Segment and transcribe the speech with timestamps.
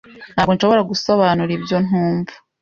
[0.33, 2.33] Ntabwo nshobora gusobanura ibyo ntumva.